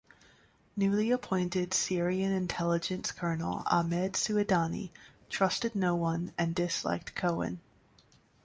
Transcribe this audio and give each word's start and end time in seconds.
Newly 0.75 1.11
appointed 1.11 1.75
Syrian 1.75 2.31
Intelligence 2.31 3.11
Colonel 3.11 3.61
Ahmed 3.67 4.13
Su'edani 4.13 4.89
trusted 5.29 5.75
no 5.75 5.93
one 5.95 6.33
and 6.39 6.55
disliked 6.55 7.13
Cohen. 7.13 7.59